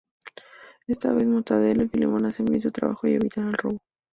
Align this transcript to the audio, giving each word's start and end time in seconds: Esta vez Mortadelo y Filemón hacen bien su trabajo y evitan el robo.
Esta 0.87 1.13
vez 1.13 1.27
Mortadelo 1.27 1.83
y 1.83 1.87
Filemón 1.87 2.25
hacen 2.25 2.47
bien 2.47 2.59
su 2.59 2.71
trabajo 2.71 3.05
y 3.07 3.13
evitan 3.13 3.49
el 3.49 3.53
robo. 3.53 3.77